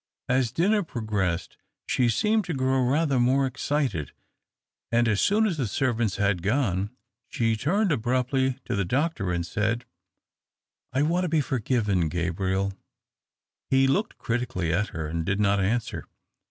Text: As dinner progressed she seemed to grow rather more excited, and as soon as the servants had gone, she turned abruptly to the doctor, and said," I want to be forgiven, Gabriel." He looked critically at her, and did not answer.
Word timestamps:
As 0.27 0.51
dinner 0.51 0.81
progressed 0.81 1.57
she 1.85 2.09
seemed 2.09 2.43
to 2.45 2.55
grow 2.55 2.81
rather 2.81 3.19
more 3.19 3.45
excited, 3.45 4.13
and 4.91 5.07
as 5.07 5.21
soon 5.21 5.45
as 5.45 5.57
the 5.57 5.67
servants 5.67 6.15
had 6.15 6.41
gone, 6.41 6.89
she 7.29 7.55
turned 7.55 7.91
abruptly 7.91 8.57
to 8.65 8.75
the 8.75 8.83
doctor, 8.83 9.31
and 9.31 9.45
said," 9.45 9.85
I 10.91 11.03
want 11.03 11.25
to 11.25 11.29
be 11.29 11.39
forgiven, 11.39 12.09
Gabriel." 12.09 12.73
He 13.69 13.85
looked 13.85 14.17
critically 14.17 14.73
at 14.73 14.87
her, 14.87 15.05
and 15.05 15.23
did 15.23 15.39
not 15.39 15.59
answer. 15.59 16.05